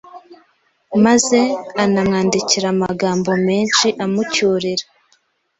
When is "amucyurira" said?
4.05-4.85